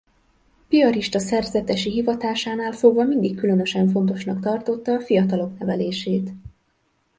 [0.69, 6.29] Piarista szerzetesi hivatásánál fogva mindig különösen fontosnak tartotta a fiatalok nevelését.